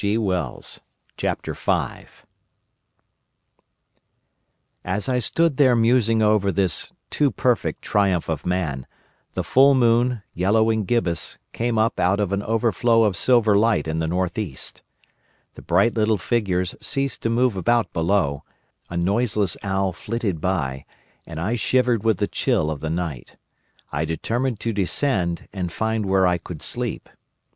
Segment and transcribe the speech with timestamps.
[0.03, 0.63] A Sudden
[1.15, 2.15] Shock
[4.83, 8.87] "As I stood there musing over this too perfect triumph of man,
[9.35, 13.87] the full moon, yellow and gibbous, came up out of an overflow of silver light
[13.87, 14.81] in the north east.
[15.53, 18.41] The bright little figures ceased to move about below,
[18.89, 20.83] a noiseless owl flitted by,
[21.27, 23.37] and I shivered with the chill of the night.
[23.91, 27.07] I determined to descend and find where I could sleep.